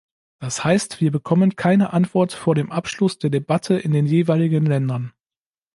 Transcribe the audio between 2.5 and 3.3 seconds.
dem Abschluss der